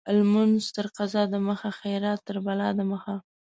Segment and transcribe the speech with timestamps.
[0.17, 3.15] لمونځ تر قضا د مخه، خيرات تر بلا د مخه.